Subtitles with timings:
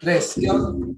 [0.00, 0.36] Tres.
[0.40, 0.94] ¿Qué onda,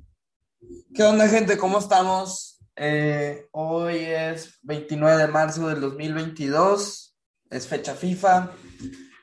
[0.94, 1.58] ¿Qué onda, gente?
[1.58, 2.60] ¿Cómo estamos?
[2.76, 7.18] Eh, hoy es 29 de marzo del 2022.
[7.50, 8.52] Es fecha FIFA.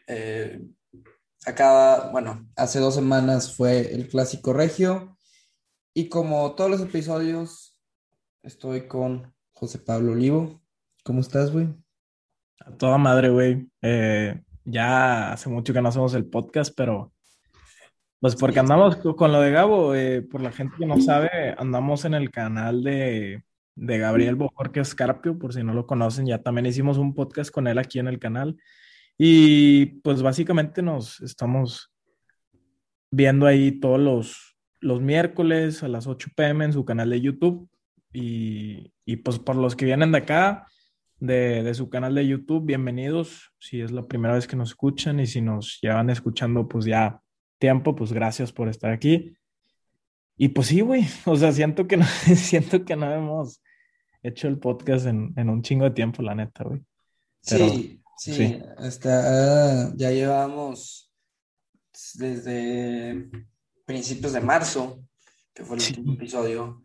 [0.06, 0.62] Eh,
[1.46, 5.18] acaba, bueno, hace dos semanas fue el clásico regio.
[5.94, 7.80] Y como todos los episodios,
[8.44, 10.62] estoy con José Pablo Olivo.
[11.06, 11.74] ¿Cómo estás, güey?
[12.60, 13.72] A toda madre, güey.
[13.82, 17.14] Eh, ya hace mucho que no hacemos el podcast, pero
[18.20, 22.04] pues porque andamos con lo de Gabo, eh, por la gente que no sabe, andamos
[22.06, 23.44] en el canal de,
[23.76, 27.68] de Gabriel Bojorque Escarpio, por si no lo conocen, ya también hicimos un podcast con
[27.68, 28.58] él aquí en el canal.
[29.18, 31.94] Y pues básicamente nos estamos
[33.10, 37.70] viendo ahí todos los, los miércoles a las 8 pm en su canal de YouTube.
[38.12, 40.68] Y, y pues por los que vienen de acá,
[41.20, 43.54] de, de, su canal de YouTube, bienvenidos.
[43.60, 47.22] Si es la primera vez que nos escuchan y si nos llevan escuchando, pues ya
[47.60, 49.36] tiempo, pues gracias por estar aquí.
[50.36, 52.06] Y pues sí, güey, o sea, siento que no,
[52.36, 53.62] siento que no hemos
[54.24, 56.82] hecho el podcast en, en un chingo de tiempo, la neta, güey.
[57.42, 58.62] sí, sí, sí.
[58.78, 61.12] Hasta, ya llevamos
[62.16, 63.30] desde
[63.86, 65.04] principios de marzo,
[65.54, 65.94] que fue el sí.
[65.94, 66.82] último episodio.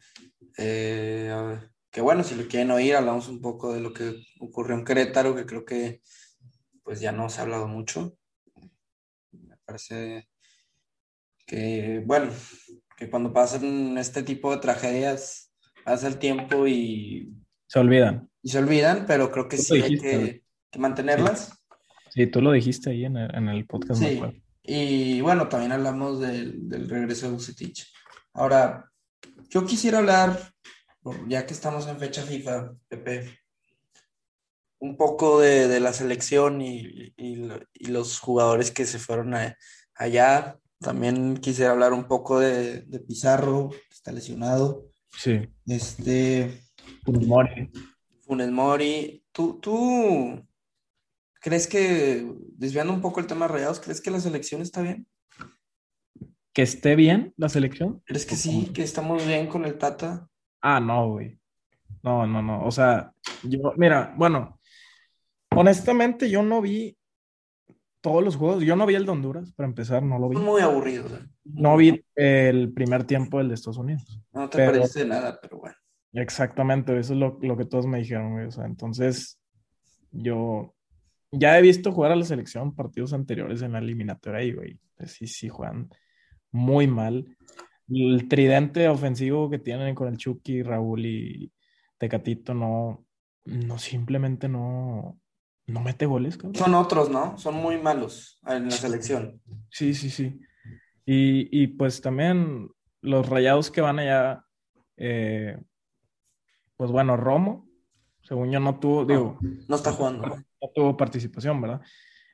[0.58, 1.58] Eh,
[1.90, 5.34] que bueno, si lo quieren oír, hablamos un poco de lo que ocurrió en Querétaro,
[5.36, 6.02] que creo que
[6.82, 8.16] pues ya no se ha hablado mucho.
[9.30, 10.28] Me parece
[11.46, 12.32] que, bueno,
[12.96, 15.52] que cuando pasan este tipo de tragedias,
[15.84, 17.32] pasa el tiempo y...
[17.66, 18.28] Se olvidan.
[18.42, 21.64] Y se olvidan, pero creo que sí dijiste, hay que, que mantenerlas.
[22.10, 22.22] Sí.
[22.22, 22.26] sí.
[22.26, 24.00] tú lo dijiste ahí en el, en el podcast.
[24.00, 24.20] Sí,
[24.66, 27.86] y bueno, también hablamos del, del regreso de Bucetich.
[28.32, 28.90] Ahora,
[29.50, 30.38] yo quisiera hablar,
[31.28, 33.38] ya que estamos en fecha FIFA, Pepe,
[34.78, 39.56] un poco de, de la selección y, y, y, los jugadores que se fueron a,
[39.94, 40.58] allá.
[40.84, 44.90] También quisiera hablar un poco de, de Pizarro, que está lesionado.
[45.16, 45.48] Sí.
[45.66, 46.60] Este.
[47.04, 47.70] Funes Mori.
[48.20, 49.24] Funes Mori.
[49.32, 50.46] ¿Tú, ¿Tú
[51.40, 55.06] crees que, desviando un poco el tema de Rayados, crees que la selección está bien?
[56.52, 58.02] ¿Que esté bien la selección?
[58.04, 58.70] ¿Crees que sí?
[58.74, 60.28] ¿Que estamos bien con el Tata?
[60.60, 61.40] Ah, no, güey.
[62.02, 62.62] No, no, no.
[62.66, 63.10] O sea,
[63.42, 64.60] yo, mira, bueno,
[65.50, 66.94] honestamente yo no vi
[68.04, 68.62] todos los juegos.
[68.62, 70.36] Yo no vi el de Honduras, para empezar, no lo vi.
[70.36, 71.06] Muy aburrido.
[71.06, 71.26] ¿eh?
[71.44, 74.20] No vi el primer tiempo del de Estados Unidos.
[74.30, 75.74] No te pero, parece nada, pero bueno.
[76.12, 78.44] Exactamente, eso es lo, lo que todos me dijeron, güey.
[78.44, 79.40] O sea, entonces,
[80.10, 80.74] yo
[81.32, 85.12] ya he visto jugar a la selección partidos anteriores en la eliminatoria y, güey, pues
[85.12, 85.88] sí, sí juegan
[86.50, 87.24] muy mal.
[87.88, 91.50] El tridente ofensivo que tienen con el Chucky, Raúl y
[91.96, 93.06] Tecatito no,
[93.46, 95.18] no simplemente no,
[95.66, 96.36] no mete goles.
[96.36, 96.54] Cabrón.
[96.54, 97.38] Son otros, ¿no?
[97.38, 99.40] Son muy malos en la selección.
[99.70, 100.40] Sí, sí, sí.
[101.06, 102.68] Y, y pues también
[103.00, 104.44] los rayados que van allá,
[104.96, 105.58] eh,
[106.76, 107.68] pues bueno, Romo,
[108.22, 109.38] según yo no tuvo, no, digo.
[109.68, 110.26] No está jugando.
[110.26, 111.82] No, no tuvo participación, ¿verdad?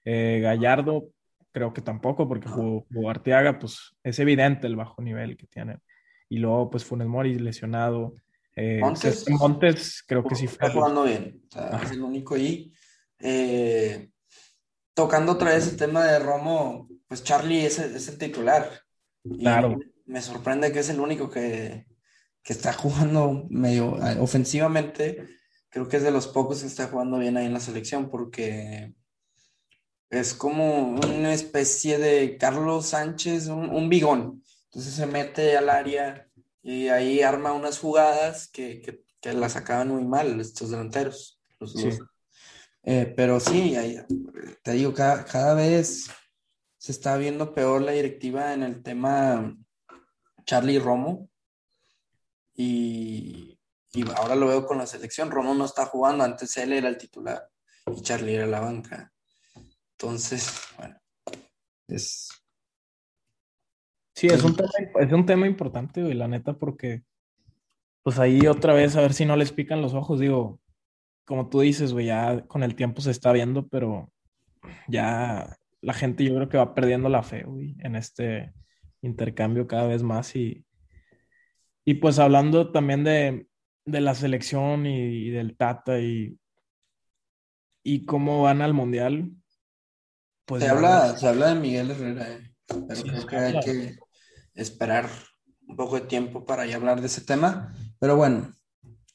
[0.05, 1.09] Eh, Gallardo,
[1.53, 5.79] creo que tampoco, porque jugó, jugó, Arteaga, pues es evidente el bajo nivel que tiene.
[6.29, 8.15] Y luego, pues Funes Mori lesionado.
[8.55, 10.67] Eh, Montes, Montes, creo que sí fue.
[10.67, 12.73] Está jugando bien, o sea, es el único ahí.
[13.21, 14.11] Eh,
[14.95, 18.83] tocando otra vez el tema de Romo, pues Charlie es el, es el titular.
[19.39, 19.79] Claro.
[20.07, 21.87] Y me sorprende que es el único que,
[22.43, 25.29] que está jugando medio ofensivamente.
[25.69, 28.95] Creo que es de los pocos que está jugando bien ahí en la selección porque
[30.11, 34.43] es como una especie de Carlos Sánchez, un, un bigón.
[34.65, 36.29] Entonces se mete al área
[36.63, 41.41] y ahí arma unas jugadas que, que, que las acaban muy mal estos delanteros.
[41.59, 41.91] Los Sí.
[42.83, 43.77] Eh, pero sí,
[44.63, 46.11] te digo, cada, cada, vez
[46.79, 49.57] se está viendo peor la directiva en el tema
[50.45, 51.29] Charlie Romo.
[52.55, 53.59] Y,
[53.93, 55.31] y, ahora lo veo con la selección.
[55.31, 57.49] Romo no está jugando, antes él era el titular
[57.87, 59.13] y Charlie era la banca.
[59.93, 60.99] Entonces, bueno,
[61.89, 62.31] es.
[64.15, 64.71] Sí, es un tema,
[65.01, 67.05] es un tema importante, güey, la neta, porque
[68.03, 70.61] pues ahí otra vez a ver si no les pican los ojos, digo,
[71.25, 74.13] como tú dices, güey, ya con el tiempo se está viendo, pero
[74.89, 78.53] ya la gente yo creo que va perdiendo la fe, güey, en este
[79.03, 80.65] intercambio cada vez más y,
[81.85, 83.49] y pues hablando también de,
[83.85, 86.39] de la selección y, y, del Tata y,
[87.83, 89.31] y cómo van al Mundial.
[90.45, 93.67] Pues se, habla, se habla de Miguel Herrera, eh, pero sí, creo que hay claro.
[93.67, 93.97] que
[94.55, 95.09] esperar
[95.67, 97.75] un poco de tiempo para ya hablar de ese tema.
[97.99, 98.53] Pero bueno,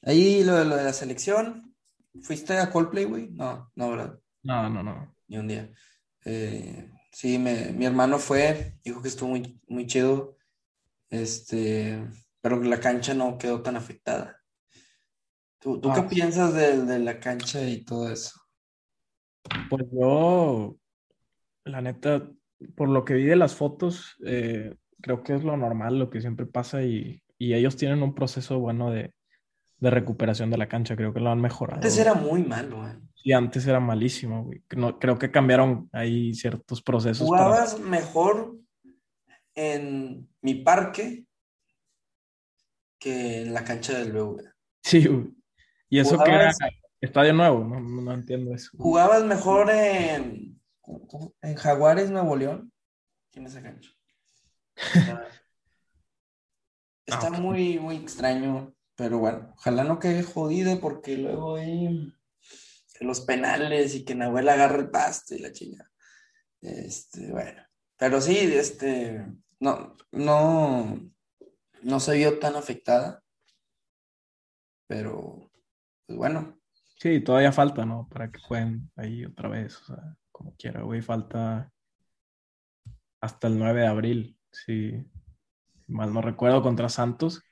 [0.01, 1.65] ahí lo, lo de la selección,
[2.22, 3.30] ¿fuiste a Coldplay, güey?
[3.32, 4.20] No, no, ¿verdad?
[4.44, 5.16] No, no, no.
[5.28, 5.72] Ni un día.
[6.26, 10.38] Eh, sí, me, mi hermano fue, dijo que estuvo muy, muy chido.
[11.10, 12.06] Este,
[12.42, 14.42] pero la cancha no quedó tan afectada.
[15.60, 16.08] ¿Tú, tú qué Ah.
[16.10, 18.40] piensas de, de la cancha y todo eso?
[19.70, 20.78] Pues yo,
[21.66, 22.30] la neta,
[22.76, 26.22] por lo que vi de las fotos, eh, creo que es lo normal, lo que
[26.22, 29.14] siempre pasa y, y ellos tienen un proceso bueno de,
[29.80, 31.77] de recuperación de la cancha, creo que lo han mejorado.
[31.77, 33.00] Antes era muy malo, ¿eh?
[33.24, 34.63] Y antes era malísimo, güey.
[34.75, 37.45] No, creo que cambiaron ahí ciertos procesos para...
[37.45, 38.56] Jugabas mejor
[39.56, 41.25] en mi parque
[43.00, 44.44] que en la cancha del BV.
[44.83, 45.33] Sí, güey.
[45.89, 46.51] Y eso que era
[47.01, 48.69] estadio nuevo, no, no, entiendo eso.
[48.77, 50.60] Jugabas mejor en,
[51.42, 52.72] en Jaguares, Nuevo León,
[53.31, 53.89] que en esa cancha.
[54.75, 55.27] Está,
[57.06, 63.22] está Ah, muy, muy extraño, pero bueno, ojalá no quede jodido porque luego que los
[63.22, 65.92] penales y que Nahuel agarre el pasto y la chinga.
[66.62, 67.62] Este, bueno,
[67.98, 69.26] pero sí, este,
[69.60, 71.00] no, no,
[71.82, 73.22] no se vio tan afectada,
[74.88, 75.52] pero,
[76.06, 76.60] pues bueno,
[76.98, 78.08] Sí, todavía falta, ¿no?
[78.10, 81.72] Para que jueguen ahí otra vez, o sea, como quiera, güey, falta
[83.22, 85.06] hasta el 9 de abril, si
[85.88, 87.44] mal no recuerdo, contra Santos.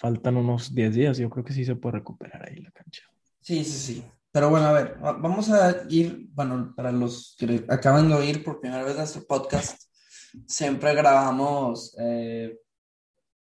[0.00, 3.02] Faltan unos 10 días, yo creo que sí se puede recuperar ahí la cancha.
[3.40, 4.04] Sí, sí, sí.
[4.30, 8.44] Pero bueno, a ver, va- vamos a ir, bueno, para los que acaban de oír
[8.44, 9.82] por primera vez nuestro podcast,
[10.46, 12.56] siempre grabamos eh,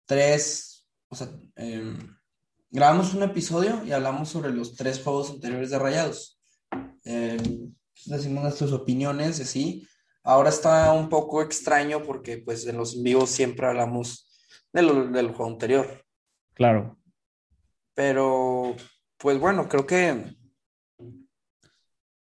[0.04, 1.96] tres, o sea, em,
[2.70, 6.38] grabamos un episodio y hablamos sobre los tres juegos anteriores de Rayados.
[7.04, 7.72] Em,
[8.06, 9.88] decimos nuestras opiniones, y así.
[10.24, 14.28] Ahora está un poco extraño porque pues en los vivos siempre hablamos
[14.72, 16.04] de lo- del juego anterior.
[16.54, 16.98] Claro,
[17.94, 18.76] Pero,
[19.16, 20.36] pues bueno, creo que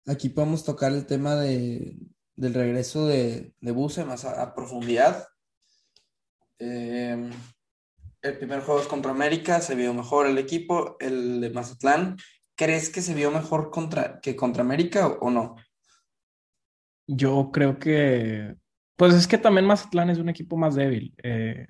[0.05, 1.97] aquí podemos tocar el tema de,
[2.35, 5.27] del regreso de, de Buse más a, a profundidad.
[6.59, 7.29] Eh,
[8.21, 12.17] el primer juego es contra América, se vio mejor el equipo, el de Mazatlán.
[12.55, 15.55] ¿Crees que se vio mejor contra, que contra América o, o no?
[17.07, 18.55] yo creo que,
[18.95, 21.13] pues es que también Mazatlán es un equipo más débil.
[21.23, 21.67] Eh,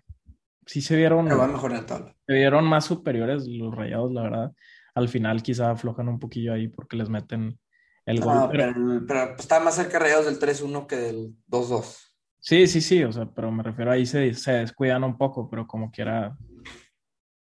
[0.66, 2.16] sí se vieron, Pero va tabla.
[2.28, 4.52] se vieron más superiores los Rayados, la verdad.
[4.96, 7.60] Al final quizá aflojan un poquillo ahí porque les meten
[8.06, 12.14] el No, gol, pero- pero, pero está más cerca Rayados del 3-1 que del 2-2.
[12.40, 15.68] Sí, sí, sí, o sea, pero me refiero ahí se, se descuidan un poco, pero
[15.68, 16.36] como quiera,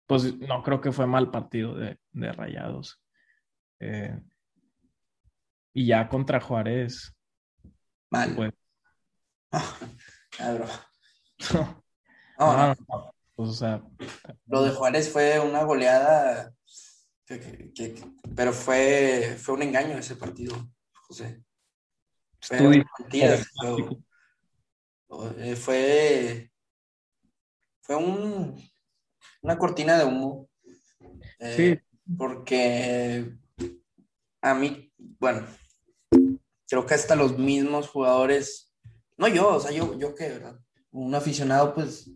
[0.07, 3.03] pues no creo que fue mal partido de, de Rayados.
[3.81, 4.17] Eh,
[5.73, 7.13] y ya contra Juárez,
[8.11, 8.35] Mal.
[8.37, 8.53] pues,
[9.51, 9.79] Ah.
[12.39, 13.83] no, No, no, pues, o sea,
[14.47, 16.53] Lo de Juárez fue una goleada,
[17.27, 18.05] que- que- que-
[18.37, 20.55] pero fue, fue un engaño ese partido,
[21.09, 21.43] José.
[22.41, 22.59] Fue
[22.99, 24.01] mentiras, táctico.
[25.39, 26.51] eh, fue,
[27.83, 28.61] fue un,
[29.43, 30.49] una cortina de humo.
[31.39, 31.81] eh,
[32.19, 33.33] Porque
[34.43, 35.47] a mí, bueno,
[36.69, 38.71] creo que hasta los mismos jugadores,
[39.17, 40.59] no yo, o sea, yo, yo qué, ¿verdad?
[40.91, 42.11] Un aficionado, pues,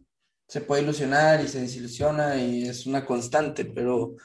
[0.48, 4.16] se puede ilusionar y se desilusiona y es una constante, pero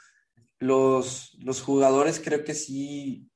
[0.58, 3.30] los, los jugadores creo que sí,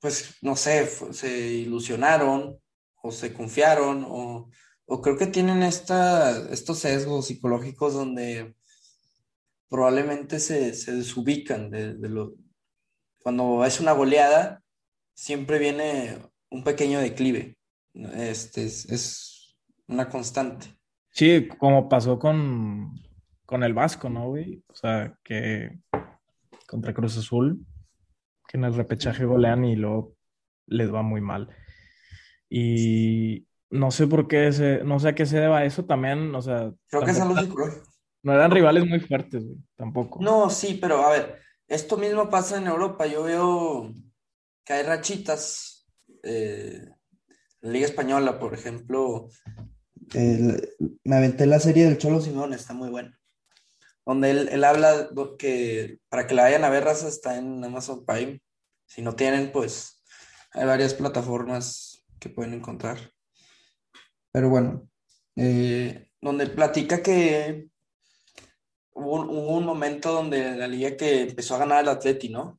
[0.00, 2.58] pues, no sé, se ilusionaron
[3.02, 4.50] o se confiaron o,
[4.86, 8.56] o creo que tienen esta, estos sesgos psicológicos donde
[9.68, 12.34] probablemente se, se desubican de, lo...
[13.20, 14.64] Cuando es una goleada,
[15.14, 16.18] siempre viene
[16.50, 17.56] un pequeño declive.
[17.94, 20.77] Este es, es una constante.
[21.10, 22.92] Sí, como pasó con,
[23.44, 24.62] con el Vasco, ¿no, güey?
[24.68, 25.78] O sea, que
[26.66, 27.64] contra Cruz Azul,
[28.46, 30.14] que en el repechaje golean y luego
[30.66, 31.48] les va muy mal.
[32.48, 36.40] Y no sé por qué, se, no sé a qué se deba eso también, o
[36.42, 37.84] sea, Creo que es algo psicológico.
[38.22, 40.22] no eran rivales muy fuertes, güey, tampoco.
[40.22, 43.06] No, sí, pero a ver, esto mismo pasa en Europa.
[43.06, 43.92] Yo veo
[44.64, 45.86] que hay rachitas.
[46.22, 46.80] eh,
[47.60, 49.28] la Liga Española, por ejemplo.
[50.14, 53.18] Me aventé la serie del Cholo Simón, está muy buena.
[54.06, 58.04] Donde él, él habla que para que la vayan a ver, raza, está en Amazon
[58.06, 58.40] Prime.
[58.86, 60.02] Si no tienen, pues
[60.52, 62.98] hay varias plataformas que pueden encontrar.
[64.32, 64.88] Pero bueno,
[65.36, 67.68] eh, donde platica que
[68.92, 72.58] hubo un, momento donde la liga que empezó a ganar el Atleti, ¿no?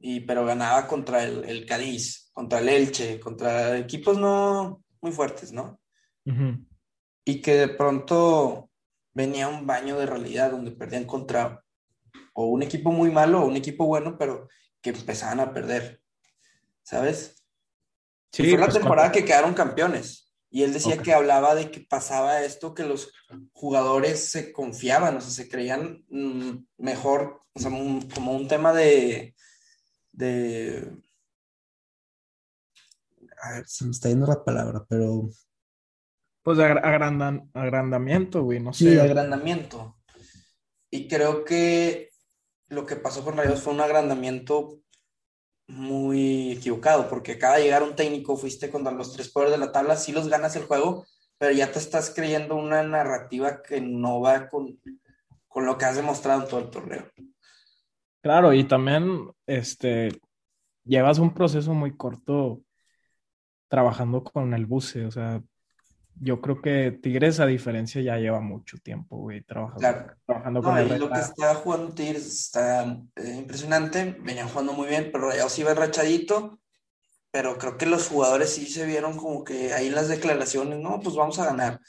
[0.00, 5.52] Y, pero ganaba contra el, el Cádiz, contra el Elche, contra equipos no muy fuertes,
[5.52, 5.80] ¿no?
[6.24, 6.64] Ujú.
[7.28, 8.70] Y que de pronto
[9.12, 11.62] venía un baño de realidad donde perdían contra
[12.32, 14.48] o un equipo muy malo o un equipo bueno, pero
[14.80, 16.00] que empezaban a perder,
[16.82, 17.44] ¿sabes?
[18.32, 20.32] Y Sí, fue la pues, temporada que quedaron campeones.
[20.48, 23.12] Y él decía que hablaba de que pasaba esto, que los
[23.52, 29.34] jugadores se confiaban, o sea, se creían mm, mejor, o sea, como un tema de,
[30.12, 30.98] de...
[33.42, 35.28] A ver, se me está yendo la palabra, pero...
[36.48, 38.92] Pues de agrandamiento, güey, no sé.
[38.92, 39.98] Sí, agrandamiento.
[40.90, 42.08] Y creo que
[42.68, 44.80] lo que pasó con Rayos fue un agrandamiento
[45.66, 49.72] muy equivocado, porque acaba de llegar un técnico, fuiste contra los tres poderes de la
[49.72, 51.04] tabla, sí los ganas el juego,
[51.36, 54.80] pero ya te estás creyendo una narrativa que no va con,
[55.48, 57.04] con lo que has demostrado en todo el torneo.
[58.22, 60.18] Claro, y también este,
[60.82, 62.62] llevas un proceso muy corto
[63.68, 65.42] trabajando con el buce, o sea,
[66.20, 70.98] yo creo que Tigres, a diferencia, ya lleva mucho tiempo, güey, trabajando, trabajando con el
[70.98, 72.84] Lo que está jugando Tigres está
[73.16, 76.60] eh, impresionante, venían jugando muy bien, pero ya sí iba rachadito,
[77.30, 81.00] pero creo que los jugadores sí se vieron como que ahí en las declaraciones, no,
[81.00, 81.80] pues vamos a ganar.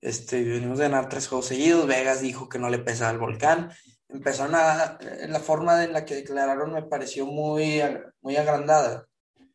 [0.00, 3.70] Este, venimos de ganar tres juegos seguidos, Vegas dijo que no le pesaba el volcán,
[4.08, 7.82] empezaron a, la forma en la que declararon me pareció muy,
[8.20, 9.06] muy agrandada.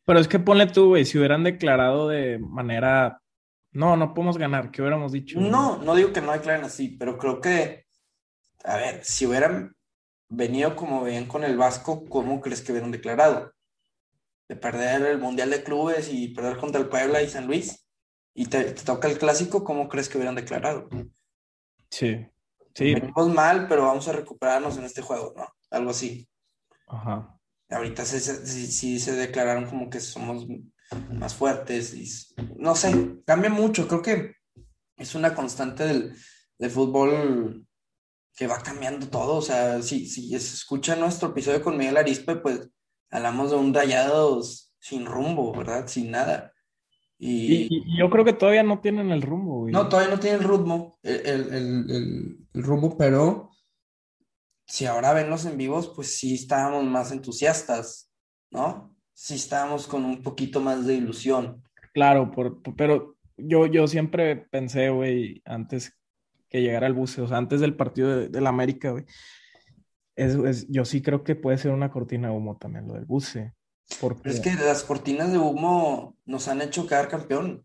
[0.04, 3.21] Pero es que ponle tú, güey, si hubieran declarado de manera
[3.72, 5.40] no, no podemos ganar, ¿qué hubiéramos dicho?
[5.40, 7.86] No, no digo que no declaren así, pero creo que,
[8.64, 9.74] a ver, si hubieran
[10.28, 13.52] venido como ven con el Vasco, ¿cómo crees que hubieran declarado?
[14.48, 17.88] De perder el Mundial de Clubes y perder contra el Puebla y San Luis,
[18.34, 20.88] y te, toca el clásico, ¿cómo crees que hubieran declarado?
[21.90, 22.26] Sí,
[22.74, 22.94] sí.
[22.94, 25.46] Venimos mal, pero vamos a recuperarnos en este juego, ¿no?
[25.70, 26.28] Algo así.
[26.88, 27.38] Ajá.
[27.70, 30.46] Ahorita sí, sí se declararon como que somos
[31.12, 31.94] más fuertes.
[31.94, 32.08] Y,
[32.56, 33.88] no sé, cambia mucho.
[33.88, 34.36] Creo que
[34.96, 36.14] es una constante del,
[36.70, 37.66] fútbol
[38.36, 39.36] que va cambiando todo.
[39.36, 42.68] O sea, si, si se escucha nuestro episodio con Miguel Arispe, pues
[43.10, 45.86] hablamos de un rayados sin rumbo, ¿verdad?
[45.86, 46.52] Sin nada.
[47.24, 49.68] Y, yo creo que todavía no tienen el rumbo.
[49.70, 51.54] No, todavía no tienen el rumbo, el,
[52.52, 53.50] el, rumbo, pero
[54.66, 58.10] si ahora ven los en vivos, pues sí estábamos más entusiastas,
[58.50, 58.91] ¿no?
[59.14, 61.62] Sí estábamos con un poquito más de ilusión.
[61.92, 65.98] Claro, por, pero yo, yo siempre pensé, güey, antes
[66.48, 69.04] que llegara el buceo, o sea, antes del partido de, la América, güey,
[70.16, 73.54] es, yo sí creo que puede ser una cortina de humo también lo del buce.
[74.00, 74.30] Porque...
[74.30, 77.64] Es que las cortinas de humo nos han hecho quedar campeón.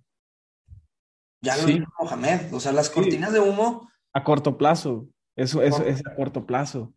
[1.42, 3.89] Ya lo dijo Mohamed, o sea, las cortinas de humo.
[4.13, 6.94] A corto plazo, eso, eso es a corto plazo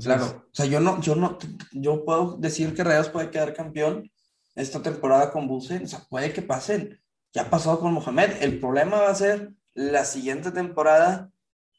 [0.00, 1.38] claro, o sea, yo no, yo no,
[1.72, 4.10] yo puedo decir que Rayos puede quedar campeón
[4.54, 7.00] esta temporada con Buse, o sea, puede que pasen.
[7.32, 8.42] Ya ha pasado con Mohamed.
[8.42, 11.30] El problema va a ser la siguiente temporada.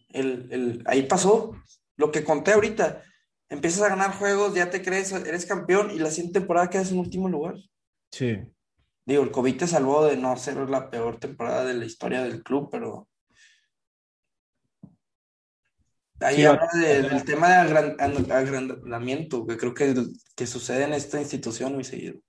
[0.10, 1.56] El, ahí pasó
[1.98, 3.04] lo que conté ahorita.
[3.50, 7.00] Empiezas a ganar juegos, ya te crees, eres campeón y la siguiente temporada quedas en
[7.00, 7.56] último lugar.
[8.12, 8.38] Sí.
[9.06, 12.44] Digo, el COVID te salvó de no ser la peor temporada de la historia del
[12.44, 13.09] club, pero
[16.22, 19.94] Ahí habla del tema de agrandamiento, que creo que,
[20.36, 22.20] que sucede en esta institución muy seguido.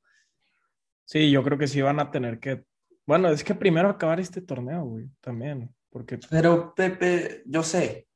[1.05, 2.65] Sí, yo creo que sí van a tener que.
[3.05, 5.75] Bueno, es que primero acabar este torneo, güey, también.
[5.91, 6.19] Porque...
[6.31, 8.07] Pero, Pepe, yo sé.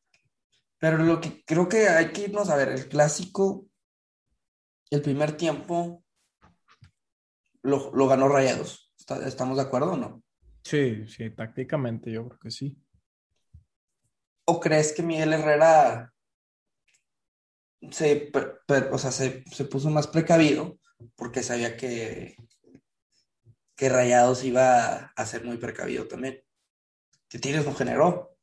[0.79, 3.67] Pero lo que creo que hay que irnos a ver, el clásico,
[4.91, 6.05] el primer tiempo,
[7.63, 8.93] lo, lo ganó Rayados.
[9.27, 10.23] ¿Estamos de acuerdo o no?
[10.63, 12.77] Sí, sí, tácticamente yo creo que sí.
[14.47, 16.13] ¿O crees que Miguel Herrera
[17.91, 18.31] se,
[18.91, 20.79] o sea, se, puso más precavido
[21.17, 22.37] porque sabía que,
[23.77, 26.43] que Rayados iba a ser muy precavido también?
[27.29, 28.37] Que Tigres no generó.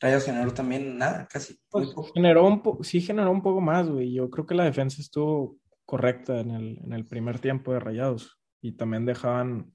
[0.00, 1.58] Rayados generó también nada, casi.
[1.68, 4.12] Pues, generó un sí generó un poco más, güey.
[4.12, 8.38] Yo creo que la defensa estuvo correcta en el, en el primer tiempo de Rayados
[8.60, 9.72] y también dejaban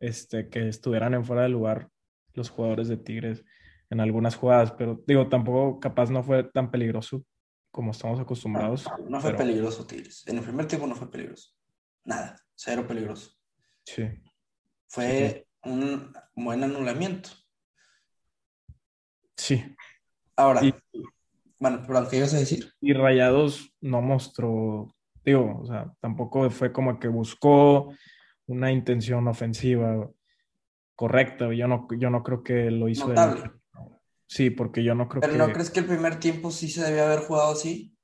[0.00, 1.88] este, que estuvieran en fuera de lugar
[2.34, 3.44] los jugadores de Tigres
[3.92, 7.22] en algunas jugadas, pero digo, tampoco capaz no fue tan peligroso
[7.70, 8.88] como estamos acostumbrados.
[9.06, 10.26] No, fue peligroso, Tigres.
[10.26, 11.50] En el primer tiempo no fue peligroso.
[12.04, 13.32] Nada, cero peligroso.
[13.84, 14.08] Sí.
[14.88, 17.28] Fue un buen anulamiento.
[19.36, 19.62] Sí.
[20.36, 20.62] Ahora,
[21.58, 22.72] bueno, pero ¿qué ibas a decir?
[22.80, 27.92] Y Rayados no mostró, digo, o sea, tampoco fue como que buscó
[28.46, 30.08] una intención ofensiva
[30.94, 31.52] correcta.
[31.52, 33.08] Yo no, yo no creo que lo hizo.
[33.08, 33.61] Notable.
[34.32, 35.28] Sí, porque yo no creo que...
[35.28, 37.94] ¿Pero no crees que el primer tiempo sí se debía haber jugado así?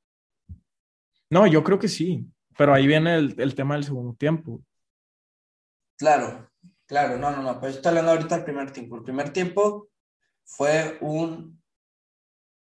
[1.30, 4.62] No, yo creo que sí, pero ahí viene el, tema del segundo tiempo.
[5.96, 6.50] Claro,
[6.84, 8.96] claro, no, no, no, pero estoy hablando ahorita del primer tiempo.
[8.96, 9.88] El primer tiempo
[10.44, 11.62] fue un,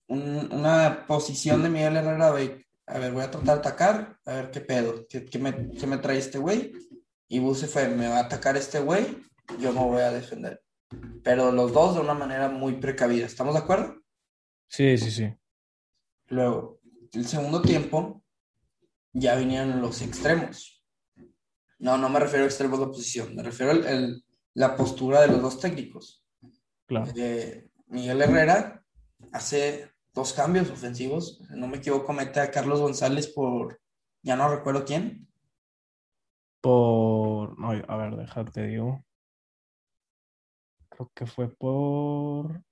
[0.08, 4.62] una posición de Miguel Herrera a ver, voy a tratar de atacar, a ver qué
[4.62, 6.72] pedo, qué, me, qué me, trae este güey.
[7.28, 9.14] Y Buse fue, me va a atacar este güey
[9.58, 10.62] yo no voy a defender.
[11.22, 13.26] Pero los dos de una manera muy precavida.
[13.26, 14.02] ¿Estamos de acuerdo?
[14.68, 15.34] Sí, sí, sí.
[16.28, 16.80] Luego,
[17.12, 18.24] el segundo tiempo,
[19.12, 20.82] ya vinieron los extremos.
[21.78, 24.20] No, no me refiero a extremos de oposición, me refiero a
[24.54, 26.24] la postura de los dos técnicos.
[26.86, 27.10] Claro.
[27.16, 28.82] Eh, Miguel Herrera
[29.32, 31.40] hace dos cambios ofensivos.
[31.50, 33.80] No me equivoco, mete a Carlos González por,
[34.22, 35.28] ya no recuerdo quién.
[36.60, 39.04] Por, no, a ver, déjate digo.
[40.94, 42.62] Creo que fue por,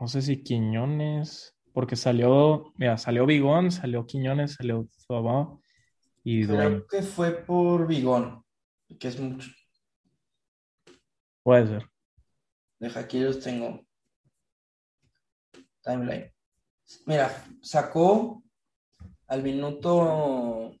[0.00, 5.56] no sé si Quiñones, porque salió, mira, salió Bigón, salió Quiñones, salió Zobá
[6.24, 8.44] y Creo que fue por Bigón,
[8.98, 9.50] que es mucho.
[11.44, 11.86] Puede ser.
[12.80, 13.86] Deja, aquí los tengo.
[15.82, 16.32] Timeline.
[17.06, 18.42] Mira, sacó
[19.28, 20.74] al minuto.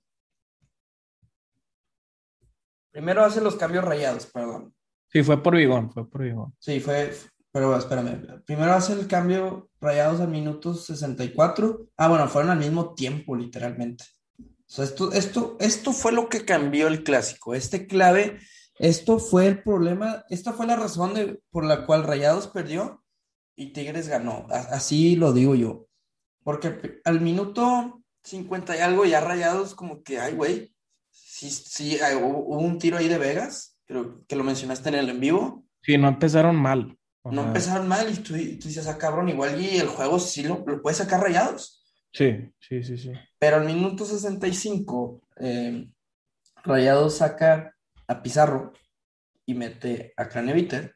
[2.90, 4.74] Primero hace los cambios rayados, perdón.
[5.12, 6.54] Sí, fue por Bigón, fue por Bigón.
[6.58, 7.12] Sí, fue,
[7.50, 8.42] pero espérame.
[8.44, 11.88] Primero hace el cambio rayados al minuto 64.
[11.96, 14.04] Ah, bueno, fueron al mismo tiempo, literalmente.
[14.38, 17.54] O sea, esto, esto, esto fue lo que cambió el clásico.
[17.54, 18.38] Este clave,
[18.78, 23.02] esto fue el problema, esta fue la razón de, por la cual Rayados perdió
[23.56, 24.46] y Tigres ganó.
[24.48, 25.86] Así lo digo yo.
[26.44, 30.74] Porque al minuto 50 y algo ya Rayados como que, ay, güey,
[31.10, 35.18] sí, sí, hubo un tiro ahí de Vegas, creo que lo mencionaste en el en
[35.18, 35.64] vivo.
[35.82, 36.96] Sí, no empezaron mal.
[37.24, 40.64] No empezaron mal y tú, tú dices, ah, cabrón, igual y el juego sí lo,
[40.64, 41.84] lo puede sacar Rayados.
[42.12, 43.12] Sí, sí, sí, sí.
[43.38, 45.88] Pero al minuto 65, eh,
[46.62, 47.74] Rayados saca
[48.06, 48.72] a Pizarro
[49.44, 50.94] y mete a Craneviter.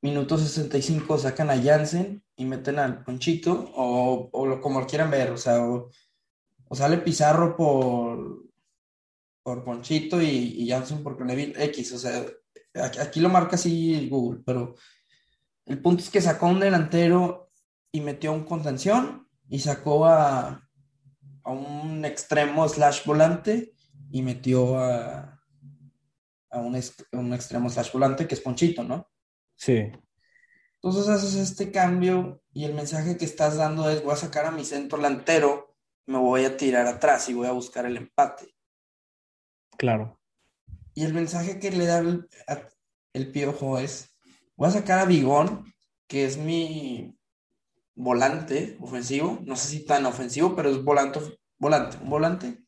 [0.00, 5.30] Minuto 65 sacan a Jansen y meten al Ponchito, o, o como lo quieran ver,
[5.30, 5.90] o sea, o,
[6.72, 8.43] sale Pizarro por,
[9.44, 12.24] por Ponchito y, y Jansen por Craneviter X, o sea,
[12.82, 14.74] aquí, lo marca así Google, pero
[15.66, 17.50] el punto es que sacó un delantero
[17.92, 20.66] y metió un contención y sacó a,
[21.44, 23.74] a un extremo slash volante
[24.10, 25.40] y metió a,
[26.50, 26.80] a un,
[27.12, 29.10] un extremo slash volante que es Ponchito, ¿no?
[29.56, 29.92] Sí.
[30.82, 34.50] Entonces haces este cambio y el mensaje que estás dando es voy a sacar a
[34.50, 38.53] mi centro delantero, me voy a tirar atrás y voy a buscar el empate.
[39.78, 40.18] Claro.
[40.94, 42.28] Y el mensaje que le da el,
[43.12, 44.14] el piojo es
[44.56, 45.64] voy a sacar a Bigón,
[46.06, 47.16] que es mi
[47.94, 51.20] volante ofensivo, no sé si tan ofensivo, pero es volante,
[51.58, 52.64] volante, un volante,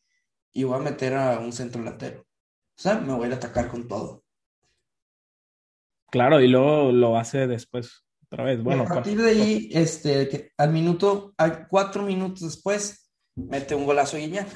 [0.52, 2.20] y voy a meter a un centro delantero.
[2.20, 4.22] O sea, me voy a ir a atacar con todo.
[6.10, 8.62] Claro, y luego lo hace después, otra vez.
[8.62, 14.16] Bueno, a partir de ahí, este, al minuto, a cuatro minutos después, mete un golazo
[14.16, 14.48] Guiñac.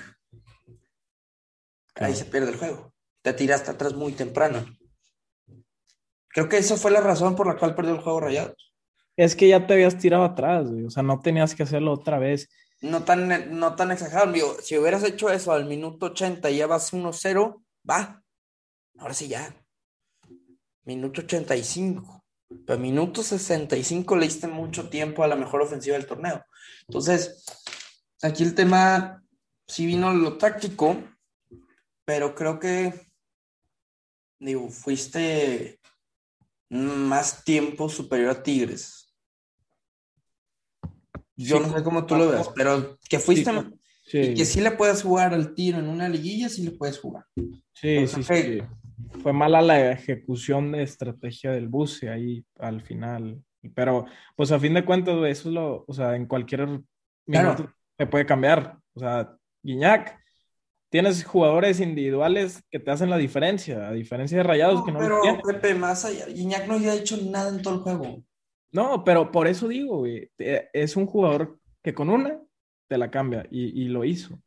[2.00, 2.92] Ahí se pierde el juego.
[3.22, 4.64] Te tiraste atrás muy temprano.
[6.28, 8.72] Creo que esa fue la razón por la cual perdió el juego Rayados.
[9.16, 10.86] Es que ya te habías tirado atrás, güey.
[10.86, 12.48] O sea, no tenías que hacerlo otra vez.
[12.80, 14.56] No tan, no tan exagerado, amigo.
[14.62, 18.22] Si hubieras hecho eso al minuto 80 y ya vas 1-0, va.
[18.98, 19.54] Ahora sí ya.
[20.84, 22.24] Minuto 85.
[22.66, 26.42] Pero minuto 65 le diste mucho tiempo a la mejor ofensiva del torneo.
[26.88, 27.44] Entonces,
[28.22, 29.22] aquí el tema
[29.66, 30.96] sí vino lo táctico,
[32.10, 32.92] pero creo que,
[34.40, 35.78] digo, fuiste
[36.68, 39.14] más tiempo superior a Tigres.
[41.36, 43.52] Yo no sé cómo tú lo ves, pero que fuiste
[44.12, 47.26] y que sí le puedes jugar al tiro en una liguilla, sí le puedes jugar.
[47.74, 48.58] Sí, sí, sí.
[49.22, 53.40] Fue mala la ejecución de estrategia del buce ahí al final.
[53.72, 56.66] Pero, pues a fin de cuentas, eso es lo, o sea, en cualquier
[57.24, 58.80] minuto te puede cambiar.
[58.94, 60.19] O sea, Guiñac,
[60.90, 65.20] tienes jugadores individuales que te hacen la diferencia, a diferencia de Rayados que no Pero,
[65.42, 68.22] Pepe, más allá, Guiñac no había hecho nada en todo el juego.
[68.72, 72.40] No, pero por eso digo, güey, es un jugador que con una
[72.88, 74.38] te la cambia y, y lo hizo.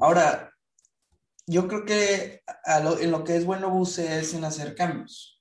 [0.00, 0.52] Ahora,
[1.46, 2.42] yo creo que
[3.00, 5.40] en lo que es bueno Buse es en hacer cambios,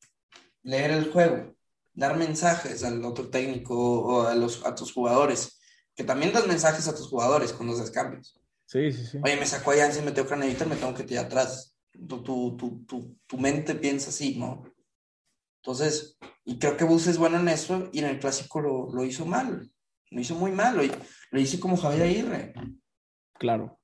[0.63, 1.55] leer el juego,
[1.93, 5.59] dar mensajes al otro técnico o a, los, a tus jugadores,
[5.95, 8.38] que también das mensajes a tus jugadores cuando haces cambios.
[8.69, 9.17] Sí, sí, sí.
[9.23, 11.75] Oye, me sacó a me metió Cranevita, me tengo que tirar atrás.
[11.91, 12.55] Tu, tu,
[12.85, 14.61] tu, tu, mente piensa así, ¿no?
[15.63, 19.03] Entonces, y creo que Bus es bueno en eso y en el clásico lo, lo
[19.03, 19.71] hizo mal,
[20.11, 20.83] lo hizo muy mal, lo,
[21.31, 22.53] lo hizo como Javier Aguirre.
[23.39, 23.79] Claro.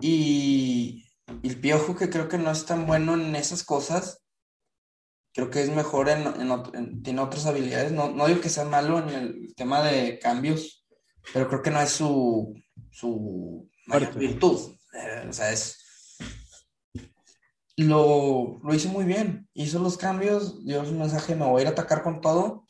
[0.00, 1.06] Y,
[1.40, 4.20] y el Piojo, que creo que no es tan bueno en esas cosas,
[5.32, 7.92] creo que es mejor en, tiene otras habilidades.
[7.92, 10.84] No, no, digo que sea malo en el tema de cambios,
[11.32, 12.52] pero creo que no es su,
[12.90, 14.74] su mayor virtud.
[14.92, 15.78] Eh, o sea, es.
[17.76, 19.48] lo, lo hizo muy bien.
[19.54, 22.66] Hizo los cambios, dio un mensaje, me voy a ir a atacar con todo.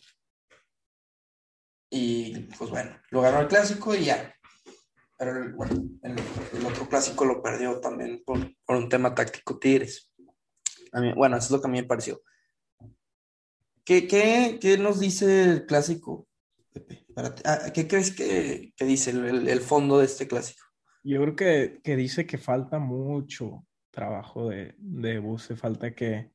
[1.90, 4.34] Y pues bueno, lo ganó el clásico y ya.
[5.16, 6.16] Pero el, bueno, el,
[6.58, 10.10] el otro clásico lo perdió también por, por un tema táctico Tigres.
[10.92, 12.20] A mí- bueno, eso es lo que a mí me pareció.
[13.84, 16.26] ¿Qué, qué, qué nos dice el clásico,
[16.72, 17.06] Pepe?
[17.14, 20.63] Para ti- ah, ¿qué crees que, que dice el- el fondo de este clásico?
[21.04, 26.30] Yo creo que, que dice que falta mucho trabajo de, de Buse, falta que,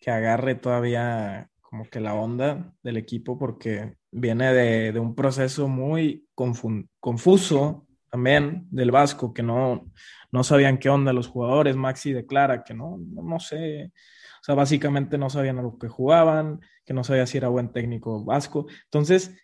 [0.00, 5.68] que agarre todavía como que la onda del equipo porque viene de, de un proceso
[5.68, 9.92] muy confuso también del Vasco, que no,
[10.32, 11.76] no sabían qué onda los jugadores.
[11.76, 13.92] Maxi declara que no, no, no sé,
[14.40, 17.72] o sea, básicamente no sabían a lo que jugaban, que no sabía si era buen
[17.72, 18.66] técnico Vasco.
[18.84, 19.36] Entonces,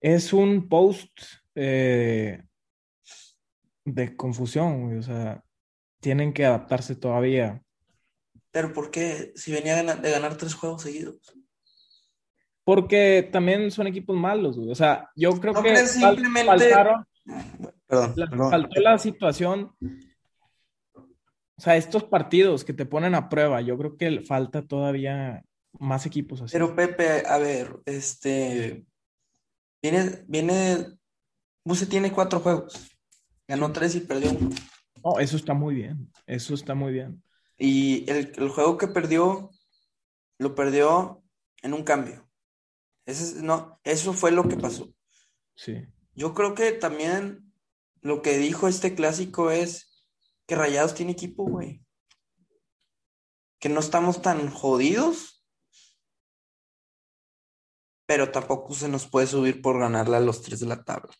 [0.00, 1.10] es un post
[1.54, 2.42] eh,
[3.84, 5.42] de confusión, güey, o sea,
[6.00, 7.62] tienen que adaptarse todavía.
[8.50, 9.32] Pero ¿por qué?
[9.36, 11.16] Si venía de ganar, tres juegos seguidos.
[12.64, 14.70] Porque también son equipos malos, güey.
[14.70, 17.04] O sea, yo creo ¿No que simplemente- faltaron,
[17.86, 18.50] Perdón, la- perdón.
[18.50, 19.72] faltó la situación.
[19.82, 25.44] O sea, estos partidos que te ponen a prueba, yo creo que falta todavía
[25.78, 26.52] más equipos así.
[26.52, 28.84] Pero Pepe, a ver, este
[29.82, 30.86] viene, viene,
[31.64, 32.89] Buse tiene cuatro juegos,
[33.50, 34.50] ganó tres y perdió uno.
[35.04, 36.10] No, eso está muy bien.
[36.26, 37.22] Eso está muy bien.
[37.58, 39.50] Y el, el juego que perdió,
[40.38, 41.22] lo perdió
[41.62, 42.30] en un cambio.
[43.06, 44.94] Ese es- no, eso fue lo que pasó.
[45.56, 45.84] Sí.
[46.14, 47.52] Yo creo que también
[48.02, 50.06] lo que dijo este clásico es
[50.46, 51.82] que Rayados tiene equipo, güey.
[53.58, 55.44] Que no estamos tan jodidos,
[58.06, 61.12] pero tampoco se nos puede subir por ganarle a los tres de la tabla.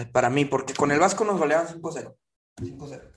[0.00, 2.16] Eh, Para mí, porque con el Vasco nos goleaban 5-0.
[2.56, 3.16] 5-0.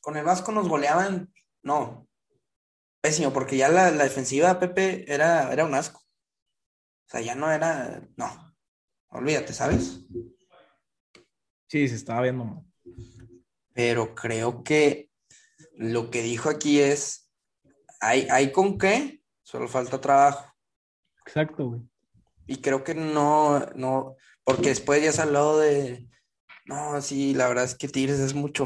[0.00, 2.06] Con el Vasco nos goleaban, no,
[3.00, 6.00] pésimo, porque ya la, la defensiva, Pepe, era, era un asco.
[6.00, 8.56] O sea, ya no era, no,
[9.08, 10.00] olvídate, ¿sabes?
[11.68, 12.64] Sí, se estaba viendo mal.
[13.72, 15.10] Pero creo que
[15.72, 17.30] lo que dijo aquí es,
[18.00, 20.52] hay, hay con qué, solo falta trabajo.
[21.24, 21.80] Exacto, güey.
[22.46, 26.06] Y creo que no, no, porque después ya se ha hablado de,
[26.66, 28.64] no, sí, la verdad es que Tigres es mucho,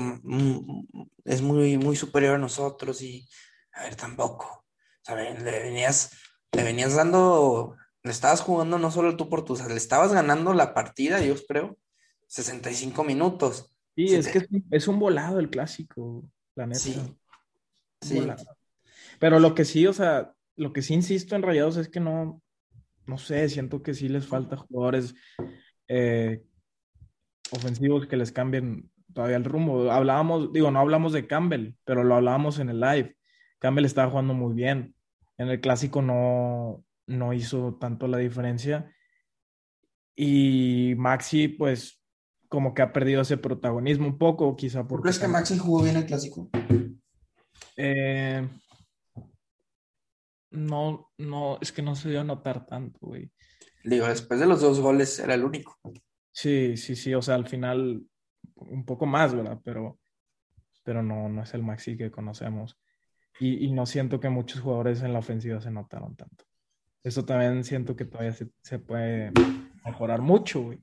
[1.25, 3.27] es muy, muy superior a nosotros y,
[3.73, 4.47] a ver, tampoco.
[4.47, 6.13] O sea, le venías,
[6.53, 10.75] le venías dando, le estabas jugando no solo tú por sea, le estabas ganando la
[10.75, 11.79] partida, yo creo,
[12.27, 13.75] 65 minutos.
[13.97, 16.79] Sí, Se es te- que es un, volado el clásico, la neta.
[16.81, 16.95] Sí,
[18.03, 18.21] sí.
[19.19, 22.43] Pero lo que sí, o sea, lo que sí insisto en Rayados es que no,
[23.07, 25.15] no sé, siento que sí les falta jugadores
[25.93, 26.45] eh,
[27.51, 29.91] ofensivos que les cambien todavía el rumbo.
[29.91, 33.17] Hablábamos, digo, no hablamos de Campbell, pero lo hablábamos en el live.
[33.59, 34.95] Campbell estaba jugando muy bien.
[35.37, 38.95] En el clásico no, no hizo tanto la diferencia.
[40.15, 42.01] Y Maxi, pues,
[42.49, 45.03] como que ha perdido ese protagonismo un poco, quizá ¿Por porque...
[45.03, 46.51] crees que Maxi jugó bien el clásico?
[47.77, 48.49] Eh,
[50.51, 53.33] no, no, es que no se dio a notar tanto, güey.
[53.85, 55.79] Digo, después de los dos goles era el único.
[56.33, 58.03] Sí, sí, sí, o sea, al final
[58.57, 59.59] un poco más, ¿verdad?
[59.65, 59.99] Pero,
[60.83, 62.79] pero no, no es el Maxi que conocemos.
[63.39, 66.45] Y, y no siento que muchos jugadores en la ofensiva se notaron tanto.
[67.03, 69.33] Eso también siento que todavía se, se puede
[69.85, 70.79] mejorar mucho, güey.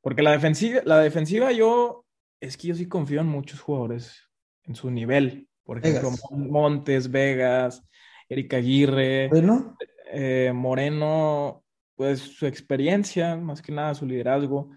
[0.00, 2.04] Porque la defensiva, la defensiva yo,
[2.40, 4.28] es que yo sí confío en muchos jugadores
[4.64, 5.48] en su nivel.
[5.62, 6.30] Por ejemplo, Vegas.
[6.30, 7.82] Montes, Vegas,
[8.28, 9.76] Erika Aguirre, Bueno,
[10.12, 11.63] eh, Moreno,
[11.96, 14.70] pues su experiencia, más que nada su liderazgo.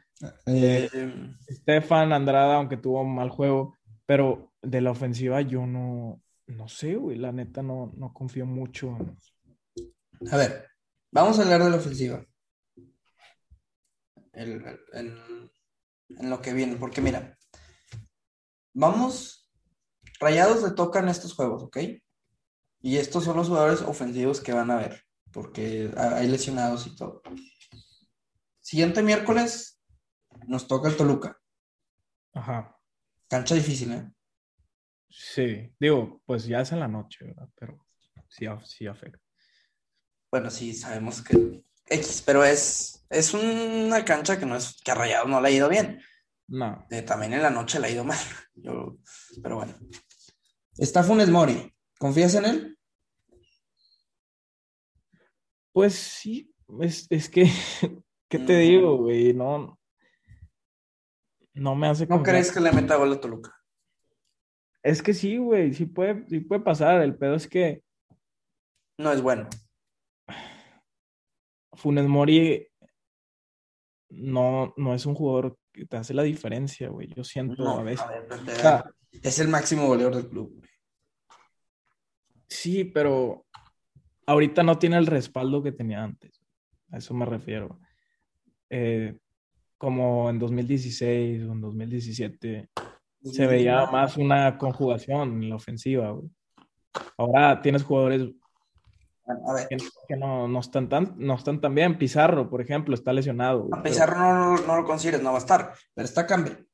[0.45, 0.89] eh,
[1.49, 3.75] Stefan Andrada, aunque tuvo un mal juego,
[4.05, 8.97] pero de la ofensiva yo no, no sé, güey, la neta no, no confío mucho.
[10.31, 10.67] a ver,
[11.11, 12.25] vamos a hablar de la ofensiva.
[14.33, 15.17] El- el- en,
[16.09, 17.37] en lo que viene, porque mira,
[18.73, 19.49] vamos,
[20.19, 21.77] Rayados le tocan estos juegos, ¿ok?
[22.81, 25.03] Y estos son los jugadores ofensivos que van a ver,
[25.37, 27.21] porque hay lesionados y todo.
[28.59, 29.79] Siguiente miércoles
[30.47, 31.39] nos toca el Toluca.
[32.33, 32.75] Ajá,
[33.27, 34.11] Cancha difícil, ¿eh?
[35.07, 37.47] sí, digo, pues ya es en la noche, ¿verdad?
[37.53, 37.85] Pero
[38.27, 39.23] sí, sí afecta.
[40.31, 44.95] Bueno, sí, sabemos que X, pero es, es una cancha que no es, que a
[44.95, 46.01] Rayados no le ha ido bien.
[46.47, 48.17] No, Eh, también en la noche le ha ido mal.
[48.55, 48.97] Yo,
[49.43, 49.75] pero bueno.
[50.79, 51.71] Está Funes Mori.
[51.99, 52.76] ¿Confías en él?
[55.77, 57.43] Pues sí, es, es que,
[58.31, 59.31] ¿qué te digo, güey?
[59.31, 59.79] No,
[61.53, 62.37] no me hace ¿No confiar.
[62.37, 63.55] crees que le meta gol a Toluca?
[64.81, 66.99] Es que sí, güey, sí puede, sí puede pasar.
[67.03, 67.83] El pedo es que
[68.97, 69.47] No es bueno.
[71.73, 72.67] Funes Mori
[74.09, 77.13] no, no es un jugador que te hace la diferencia, güey.
[77.13, 78.01] Yo siento No, a veces.
[78.03, 80.53] a ver, Pepe, O sea, es el máximo goleador del club.
[80.55, 80.69] güey.
[82.49, 83.45] sí, pero
[84.27, 86.41] ahorita no tiene el respaldo que tenía antes.
[86.91, 87.79] A eso me refiero.
[88.69, 89.17] Eh,
[89.77, 92.69] como en 2016 o en 2017
[93.23, 96.29] se veía más una conjugación en la ofensiva, güey.
[97.17, 98.29] Ahora tienes jugadores
[99.47, 101.97] A ver, que, que no, no están tan, no están tan bien.
[101.97, 103.63] Pizarro, por ejemplo, está lesionado.
[103.63, 105.73] güey, a pero- Pizarro no, no, no lo consideres, no va a estar.
[105.93, 106.65] Pero está Campbell.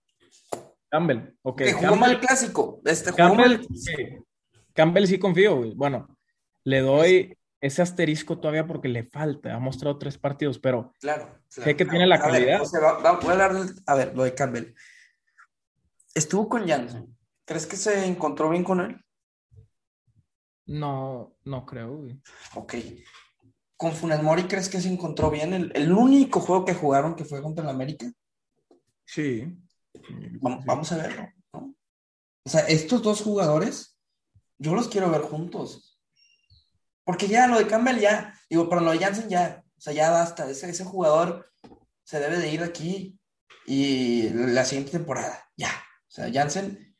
[0.89, 1.57] Campbell, ok.
[1.57, 2.81] que jugó Campbell- mal clásico.
[2.85, 3.67] Este jugó Campbell, mal.
[3.75, 3.93] sí.
[4.73, 5.73] Campbell sí confío, güey.
[5.75, 6.07] Bueno,
[6.63, 9.53] le doy ese asterisco todavía porque le falta.
[9.55, 11.25] Ha mostrado tres partidos, pero Claro.
[11.25, 11.89] claro, Sé que claro.
[11.91, 12.61] tiene la A ver, calidad.
[13.03, 14.73] Va- voy a hablar del- A ver, lo de Campbell.
[16.13, 17.15] Estuvo con Janssen.
[17.45, 18.99] ¿Crees que se encontró bien con él?
[20.65, 22.21] no, no creo, güey.
[22.55, 22.73] Ok.
[23.75, 25.53] ¿Con Funes Mori crees que se encontró bien?
[25.53, 28.09] El, el único juego que jugaron que fue contra el América.
[29.05, 29.45] Sí.
[30.39, 31.75] Vam- Vamos a verlo, ¿no?
[32.45, 33.97] O sea, estos dos jugadores,
[34.57, 35.92] yo los quiero ver juntos.
[37.03, 40.09] Porque ya lo de Campbell ya, digo, pero lo de Jansen ya, o sea, ya
[40.09, 40.49] basta.
[40.49, 41.51] Ese, ese jugador
[42.03, 43.19] se debe de ir de aquí
[43.65, 45.71] y la siguiente temporada, ya.
[46.07, 46.95] O sea, Jansen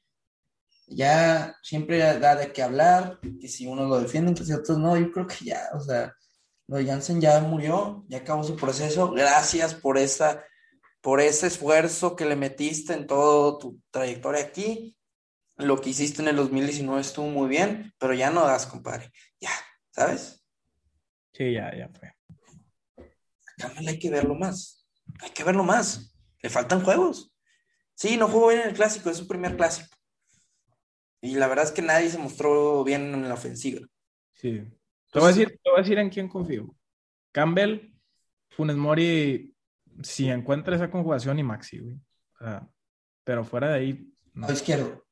[0.88, 4.98] ya siempre da de qué hablar, que si unos lo defienden, que si otros no,
[4.98, 6.13] yo creo que ya, o sea,
[6.68, 9.12] lo de Jansen ya murió, ya acabó su proceso.
[9.12, 10.44] Gracias por esa
[11.04, 14.98] por ese esfuerzo que le metiste en toda tu trayectoria aquí.
[15.58, 19.12] Lo que hiciste en el 2019 estuvo muy bien, pero ya no das, compadre.
[19.93, 20.43] ¿Sabes?
[21.32, 22.10] Sí, ya, ya fue.
[22.10, 24.88] A Campbell hay que verlo más.
[25.19, 26.15] Hay que verlo más.
[26.41, 27.34] Le faltan juegos.
[27.95, 29.95] Sí, no jugó bien en el clásico, es su primer clásico.
[31.21, 33.88] Y la verdad es que nadie se mostró bien en la ofensiva.
[34.34, 34.62] Sí.
[35.12, 36.75] Te voy a decir, te voy a decir en quién confío.
[37.32, 37.93] Campbell,
[38.49, 39.56] Funes Mori,
[40.01, 41.95] si encuentra esa conjugación y Maxi, güey.
[41.95, 42.67] O sea,
[43.23, 44.41] pero fuera de ahí, no.
[44.41, 45.06] Lado izquierdo.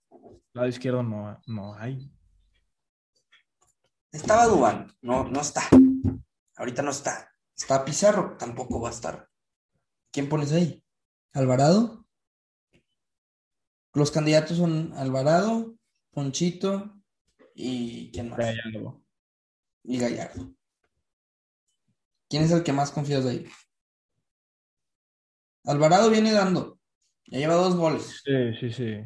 [0.54, 2.12] Lado izquierdo no, no hay.
[4.12, 5.62] Estaba Dubán, no, no está.
[6.58, 7.34] Ahorita no está.
[7.56, 9.30] Está Pizarro, tampoco va a estar.
[10.12, 10.84] ¿Quién pones ahí?
[11.34, 12.06] ¿Alvarado?
[13.94, 15.76] Los candidatos son Alvarado,
[16.12, 16.94] Ponchito
[17.56, 18.40] y ¿quién más?
[18.40, 19.02] Gallardo.
[19.84, 20.54] Y Gallardo.
[22.30, 23.46] ¿Quién es el que más confías de ahí?
[25.66, 26.80] Alvarado viene dando.
[27.28, 28.22] Ya lleva dos goles.
[28.26, 28.98] Sí, sí, sí.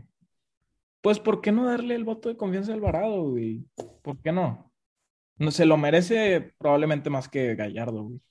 [1.01, 3.65] Pues, ¿por qué no darle el voto de confianza a Alvarado, güey?
[4.01, 4.71] ¿Por qué no?
[5.37, 8.21] No se lo merece probablemente más que Gallardo, güey.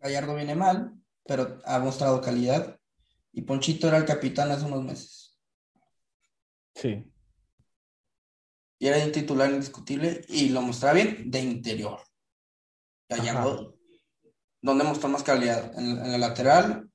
[0.00, 0.92] Gallardo viene mal,
[1.24, 2.78] pero ha mostrado calidad.
[3.32, 5.38] Y Ponchito era el capitán hace unos meses.
[6.74, 7.04] Sí.
[8.78, 12.00] y era un titular indiscutible y lo mostraba bien de interior.
[13.08, 13.76] Gallardo,
[14.60, 15.78] ¿dónde mostró más calidad?
[15.78, 16.90] ¿En, en el lateral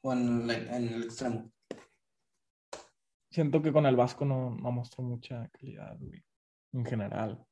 [0.00, 1.52] o en el, en el extremo?
[3.30, 6.24] Siento que con el Vasco no, no mostró mucha calidad, güey.
[6.72, 7.46] En general.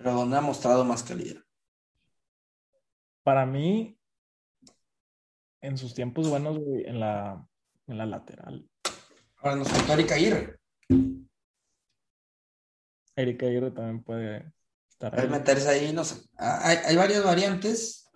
[0.00, 1.42] Pero ¿dónde ha mostrado más calidad?
[3.22, 3.98] Para mí,
[5.60, 7.46] en sus tiempos buenos, güey, en la,
[7.86, 8.66] en la lateral.
[9.36, 10.58] Ahora nos faltó Erika Aguirre.
[13.14, 14.54] Erika Aguirre también puede
[14.88, 15.28] estar Puede ahí.
[15.28, 16.22] meterse ahí, no sé.
[16.38, 18.10] Ah, Hay, hay varias variantes,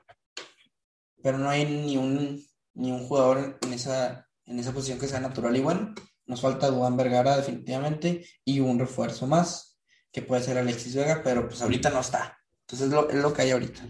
[1.22, 2.42] pero no hay ni un,
[2.72, 5.94] ni un jugador en esa, en esa posición que sea natural y bueno.
[6.24, 9.73] Nos falta Duan Vergara definitivamente y un refuerzo más,
[10.14, 12.38] que puede ser Alexis Vega, pero pues ahorita no está.
[12.60, 13.82] Entonces es lo, es lo que hay ahorita.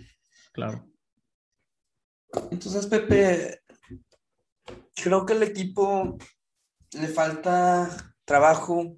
[0.54, 0.90] Claro.
[2.50, 3.60] Entonces, Pepe,
[4.96, 6.16] creo que el equipo
[6.92, 8.96] le falta trabajo,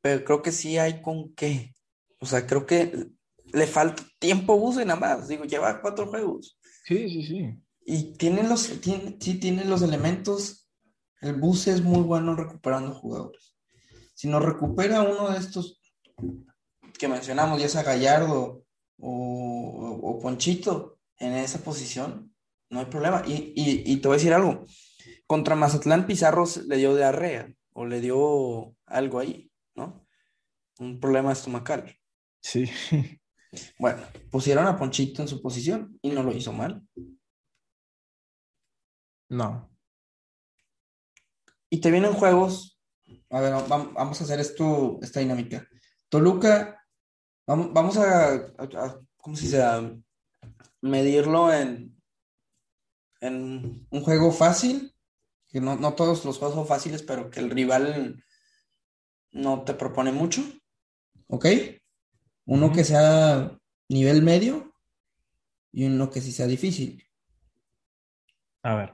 [0.00, 1.74] pero creo que sí hay con qué.
[2.20, 3.10] O sea, creo que
[3.52, 5.28] le falta tiempo a Buse nada más.
[5.28, 6.58] Digo, lleva cuatro juegos.
[6.86, 7.62] Sí, sí, sí.
[7.84, 10.70] Y tiene los, tiene, sí tiene los elementos.
[11.20, 13.57] El Buse es muy bueno recuperando jugadores.
[14.18, 15.80] Si nos recupera uno de estos
[16.98, 18.64] que mencionamos, ya sea Gallardo
[18.98, 22.34] o, Ponchito, en esa posición,
[22.68, 23.22] no hay problema.
[23.28, 24.66] Y, y- y te voy a decir algo.
[25.28, 30.04] Contra Mazatlán Pizarro le dio diarrea o le dio algo ahí, ¿no?
[30.80, 31.94] Un problema estomacal.
[32.42, 32.68] Sí.
[33.78, 36.86] Bueno, pusieron a Ponchito en su posición y no lo hizo mal.
[39.30, 39.70] No.
[41.70, 42.77] Y te vienen juegos.
[43.30, 45.66] A ver, vam- vamos a hacer esto, esta dinámica.
[46.08, 46.84] Toluca,
[47.46, 48.38] vamos, vamos a, a-
[48.84, 49.62] a- ¿cómo se dice?
[49.62, 49.94] A
[50.80, 52.00] medirlo en,
[53.20, 54.94] en un juego fácil,
[55.48, 58.22] que no, no todos los juegos son fáciles, pero que el rival
[59.32, 60.42] no te propone mucho.
[61.26, 61.46] ¿Ok?
[62.46, 64.72] Uno que sea nivel medio
[65.72, 67.04] y uno que sí sea difícil.
[68.62, 68.90] A ver.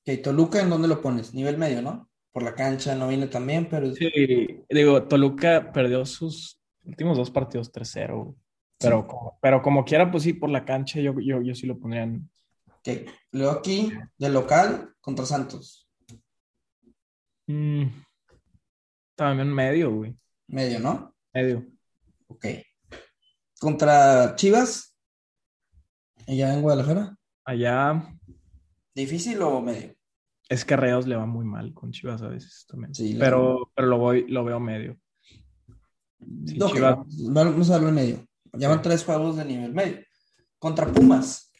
[0.00, 1.34] Ok, Toluca, ¿en dónde lo pones?
[1.34, 2.08] Nivel medio, ¿no?
[2.36, 3.94] Por la cancha no viene tan bien, pero...
[3.94, 8.36] Sí, digo, Toluca perdió sus últimos dos partidos 3-0.
[8.78, 11.78] Pero, como, pero como quiera, pues sí, por la cancha yo, yo, yo sí lo
[11.78, 12.30] pondría en...
[12.66, 15.88] Ok, luego aquí, de local contra Santos.
[17.46, 17.84] Mm,
[19.14, 20.14] también medio, güey.
[20.46, 21.16] Medio, ¿no?
[21.32, 21.66] Medio.
[22.26, 22.48] Ok.
[23.58, 24.94] Contra Chivas.
[26.28, 27.16] Allá en Guadalajara.
[27.46, 28.14] Allá.
[28.94, 29.95] ¿Difícil o medio?
[30.48, 32.94] Es que Reos le va muy mal con Chivas a veces también.
[32.94, 34.96] Sí, pero, pero lo voy, lo veo medio.
[36.18, 38.26] Vamos a en medio.
[38.52, 39.98] Llevan tres juegos de nivel medio.
[40.58, 41.52] Contra Pumas,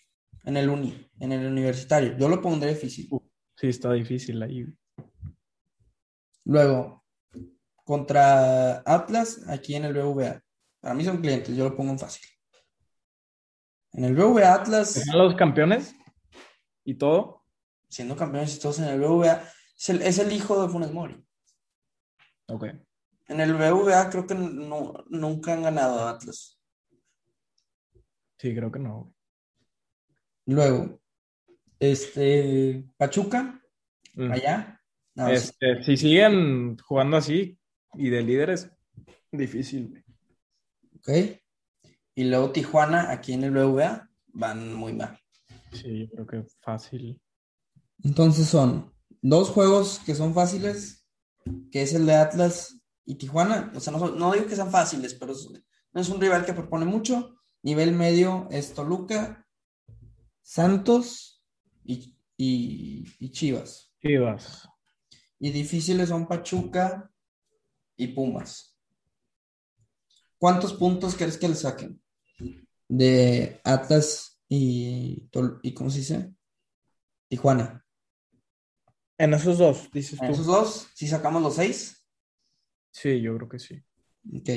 [0.45, 2.17] en el uni, en el universitario.
[2.17, 3.09] Yo lo pondré difícil.
[3.57, 4.67] Sí, está difícil ahí.
[6.45, 7.05] Luego,
[7.85, 10.41] contra Atlas, aquí en el BVA.
[10.81, 12.27] Para mí son clientes, yo lo pongo en fácil.
[13.93, 14.93] En el BVA Atlas.
[14.93, 15.95] ¿Son los campeones?
[16.85, 17.36] ¿Y todo?
[17.89, 19.43] Siendo campeones y todos en el BVA.
[19.77, 21.23] Es el, hijo de Funes Mori.
[22.49, 22.65] Ok.
[23.29, 26.59] En el BVA creo que no, nunca han ganado a Atlas.
[28.39, 29.15] Sí, creo que no.
[30.47, 31.01] Luego,
[31.79, 33.61] este, Pachuca,
[34.15, 34.31] mm.
[34.31, 34.81] allá.
[35.29, 37.59] este, si siguen jugando así
[37.95, 38.71] y de líderes,
[39.33, 40.05] difícil.
[40.99, 41.09] Ok.
[42.15, 45.19] Y luego Tijuana, aquí en el BVA, van muy mal.
[45.73, 47.21] Sí, yo creo que fácil.
[48.03, 51.07] Entonces son dos juegos que son fáciles,
[51.73, 53.73] que es el de Atlas y Tijuana.
[53.75, 55.35] O sea, no, no digo que sean fáciles, pero
[55.93, 57.37] no es un rival que propone mucho.
[57.63, 59.47] Nivel medio es Toluca,
[60.43, 61.43] Santos
[61.85, 63.93] y, Chivas.
[64.01, 64.69] Chivas.
[65.39, 67.11] Y difíciles son Pachuca
[67.97, 68.79] y Pumas.
[70.39, 72.01] ¿Cuántos puntos crees que le saquen?
[72.89, 75.29] De Atlas y,
[75.63, 76.35] y ¿cómo se dice?
[77.29, 77.86] Tijuana.
[79.19, 82.07] En esos dos, dices En esos dos, si sacamos los seis.
[82.91, 83.83] Sí, yo creo que sí.
[84.35, 84.49] Ok.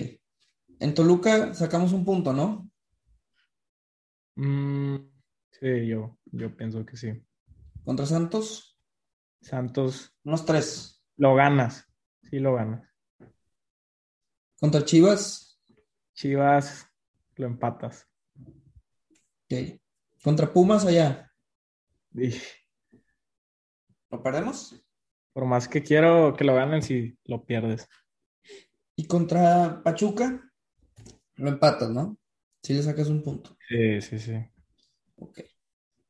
[0.80, 2.70] En Toluca sacamos un punto, ¿no?
[4.36, 4.96] Mm,
[5.52, 7.22] sí, yo, yo pienso que sí.
[7.84, 8.78] ¿Contra Santos?
[9.42, 10.16] Santos.
[10.24, 11.04] Unos tres.
[11.18, 11.86] Lo ganas.
[12.30, 12.88] Sí, lo ganas.
[14.60, 15.60] ¿Contra Chivas?
[16.14, 16.86] Chivas,
[17.36, 18.08] lo empatas.
[19.46, 19.80] Ok.
[20.24, 21.32] ¿Contra Pumas allá?
[22.14, 22.40] Sí.
[24.10, 24.76] ¿Lo perdemos?
[25.34, 27.88] Por más que quiero que lo ganen, si lo pierdes.
[28.96, 30.52] ¿Y contra Pachuca?
[31.36, 32.18] Lo empatas, ¿no?
[32.62, 33.56] Si le sacas un punto.
[33.68, 34.34] Sí, sí, sí.
[35.18, 35.40] Ok.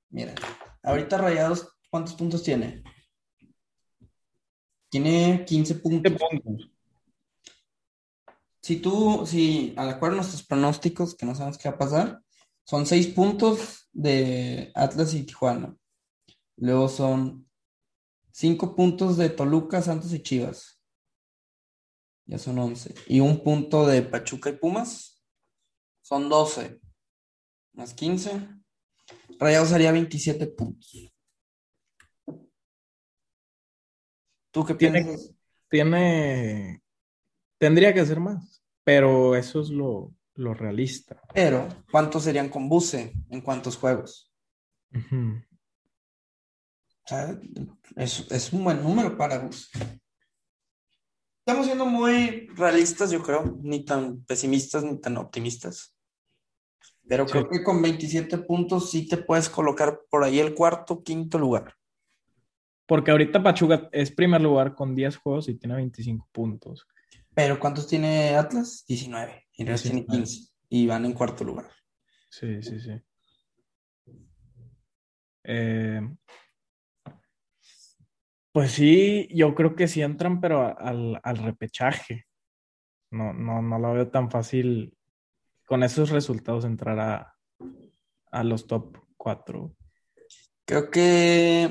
[0.09, 0.33] Mira,
[0.81, 2.83] ahorita Rayados, ¿cuántos puntos tiene?
[4.89, 6.13] Tiene 15 puntos.
[6.13, 6.71] puntos.
[8.62, 12.21] Si tú, si al acuerdo nuestros pronósticos, que no sabemos qué va a pasar,
[12.63, 15.75] son 6 puntos de Atlas y Tijuana.
[16.57, 17.48] Luego son
[18.39, 20.82] 5 puntos de Toluca, Santos y Chivas.
[22.25, 22.95] Ya son 11.
[23.08, 25.21] Y un punto de Pachuca y Pumas.
[26.02, 26.80] Son 12
[27.73, 28.47] más 15.
[29.39, 31.13] Rayados haría 27 puntos.
[34.52, 35.36] ¿Tú qué piensas?
[35.69, 36.82] Tiene,
[37.58, 41.21] Tendría que ser más, pero eso es lo, realista.
[41.34, 44.32] Pero, ¿cuántos serían con Buse en cuántos juegos?
[47.95, 49.67] Es, es, un buen número para Buse.
[51.39, 55.95] Estamos siendo muy realistas, yo creo, ni tan pesimistas ni tan optimistas.
[57.08, 61.39] Pero creo que con 27 puntos sí te puedes colocar por ahí el cuarto, quinto
[61.39, 61.74] lugar.
[62.86, 66.88] Porque ahorita Pachuca es primer lugar con 10 juegos y tiene 25 puntos.
[67.34, 68.86] Pero ¿cuántos tiene Atlas?
[68.88, 69.48] 19.
[69.54, 70.50] Y tiene 15.
[70.69, 71.69] Y van en cuarto lugar.
[72.30, 73.02] Sí, sí, sí.
[75.43, 76.02] Eh,
[78.51, 82.25] pues sí, yo creo que sí entran, pero al, al repechaje.
[83.12, 84.95] No, no, no lo veo tan fácil
[85.69, 87.00] con esos resultados entrar
[88.31, 89.71] a, los top 4?
[90.65, 91.69] Creo que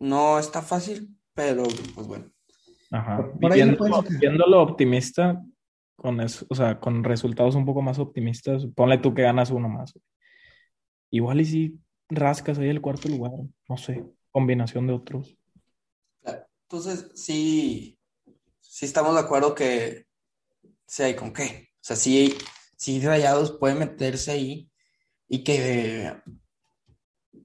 [0.00, 1.62] no está fácil, pero
[1.94, 2.28] pues bueno.
[2.90, 3.30] Ajá.
[3.38, 5.40] viéndolo, optimista,
[5.94, 9.68] con eso, o sea, con resultados un poco más optimistas, ponle tú que ganas uno
[9.68, 9.96] más.
[11.10, 13.32] Igual y si rascas ahí el cuarto lugar,
[13.68, 15.36] no sé, combinación de otros.
[16.72, 17.98] Entonces, sí,
[18.60, 20.06] sí estamos de acuerdo que
[20.86, 21.68] sí hay con qué.
[21.74, 22.34] O sea, sí,
[22.76, 24.70] sí Rayados puede meterse ahí
[25.28, 26.14] y que,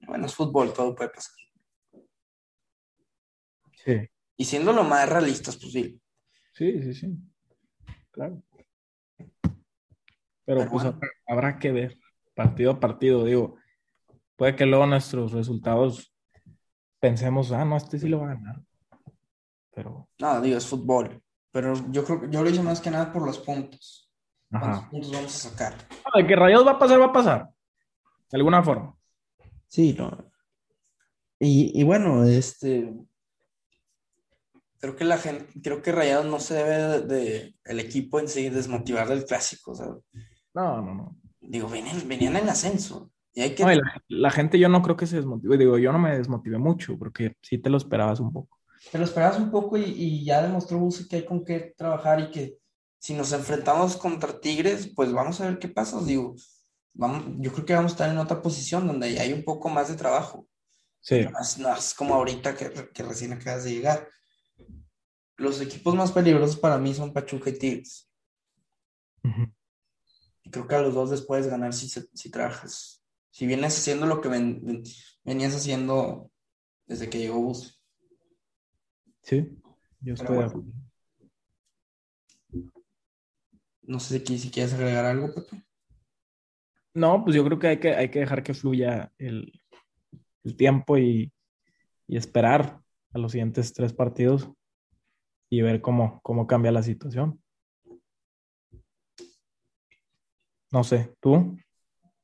[0.06, 1.34] bueno, es fútbol, todo puede pasar.
[3.84, 4.08] Sí.
[4.38, 6.00] Y siendo lo más realistas posible.
[6.54, 7.18] Sí, sí, sí.
[8.10, 8.42] Claro.
[9.18, 10.88] Pero, Pero pues bueno.
[10.96, 11.98] habrá, habrá que ver,
[12.34, 13.56] partido a partido, digo.
[14.36, 16.14] Puede que luego nuestros resultados
[17.00, 18.62] pensemos, ah, no, este sí lo va a ganar.
[19.74, 21.22] Pero, No, digo, es fútbol.
[21.50, 24.10] Pero yo creo que yo lo hice más que nada por los puntos.
[24.50, 24.90] ¿Cuántos ajá.
[24.90, 25.74] puntos vamos a sacar?
[26.04, 27.48] No, de que Rayados va a pasar, va a pasar.
[28.30, 28.94] De alguna forma.
[29.66, 30.30] Sí, no.
[31.38, 32.92] Y, y bueno, este.
[34.80, 38.28] Creo que la gente, creo que Rayados no se debe de, de- el equipo en
[38.28, 39.74] sí desmotivar del clásico.
[39.74, 39.86] Sea,
[40.54, 41.16] No, no, no.
[41.40, 43.10] digo, venían, venían en ascenso.
[43.38, 43.62] Y hay que.
[43.62, 45.56] No, y la, la gente yo no creo que se desmotive.
[45.56, 48.58] Digo, yo no me desmotivé mucho porque sí te lo esperabas un poco.
[48.90, 52.18] Te lo esperabas un poco y, y ya demostró Buse que hay con qué trabajar
[52.18, 52.58] y que
[52.98, 56.02] si nos enfrentamos contra Tigres, pues vamos a ver qué pasa.
[56.02, 56.34] Digo,
[56.94, 59.86] vamos, yo creo que vamos a estar en otra posición donde hay un poco más
[59.88, 60.48] de trabajo.
[61.00, 61.20] Sí.
[61.20, 64.08] No es, no es como ahorita que, que recién acabas de llegar.
[65.36, 68.10] Los equipos más peligrosos para mí son Pachuca y Tigres.
[70.42, 72.97] Y creo que a los dos les puedes ganar si, si trabajas.
[73.38, 74.82] Si vienes haciendo lo que ven- ven-
[75.22, 76.28] venías haciendo
[76.88, 77.80] desde que llegó Bus.
[79.22, 79.56] Sí,
[80.00, 80.48] yo estoy de bueno.
[80.48, 80.72] acuerdo.
[83.82, 85.64] No sé si, si quieres agregar algo, Pepe.
[86.94, 89.52] No, pues yo creo que hay que, hay que dejar que fluya el,
[90.42, 91.32] el tiempo y,
[92.08, 92.82] y esperar
[93.12, 94.50] a los siguientes tres partidos
[95.48, 97.40] y ver cómo, cómo cambia la situación.
[100.72, 101.56] No sé, ¿tú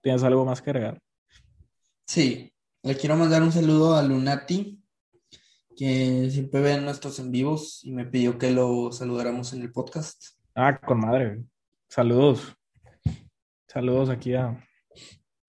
[0.01, 1.04] tienes algo más que agregar?
[2.07, 2.53] Sí,
[2.83, 4.83] le quiero mandar un saludo a Lunati,
[5.77, 10.23] que siempre ve nuestros en vivos y me pidió que lo saludáramos en el podcast.
[10.55, 11.43] Ah, con madre.
[11.89, 12.55] Saludos.
[13.67, 14.63] Saludos aquí a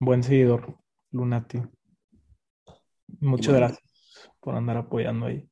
[0.00, 0.78] buen seguidor,
[1.12, 1.60] Lunati.
[3.20, 3.66] Muchas bueno.
[3.66, 5.48] gracias por andar apoyando ahí.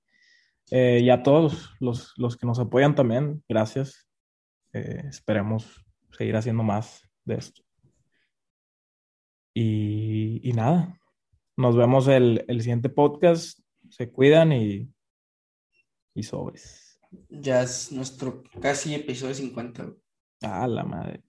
[0.70, 4.08] Eh, y a todos los, los que nos apoyan también, gracias.
[4.72, 5.84] Eh, esperemos
[6.16, 7.63] seguir haciendo más de esto.
[9.54, 11.00] Y, y nada,
[11.56, 13.60] nos vemos el, el siguiente podcast.
[13.90, 14.92] Se cuidan y,
[16.14, 16.98] y sobres.
[17.28, 19.82] Ya es nuestro casi episodio 50.
[19.84, 19.96] güey.
[20.42, 21.22] Ah, la madre.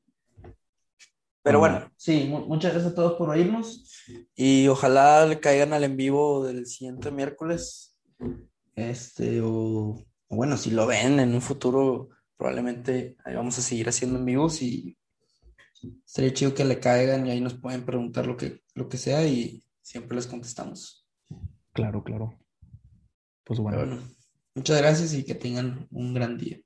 [1.44, 1.60] Pero Ah.
[1.60, 4.04] bueno, sí, mu- muchas gracias a todos por oírnos
[4.36, 7.96] y ojalá le caigan al en vivo del siguiente miércoles.
[8.76, 9.50] Este, o,
[10.28, 14.26] o bueno, si lo ven en un futuro, probablemente ahí vamos a seguir haciendo en
[14.26, 14.98] vivos y
[16.06, 19.26] estaría chido que le caigan y ahí nos pueden preguntar lo que, lo que sea
[19.28, 21.08] y siempre les contestamos.
[21.74, 22.40] Claro, claro.
[23.44, 24.02] Pues bueno, bueno,
[24.56, 26.60] muchas gracias y que tengan un gran día.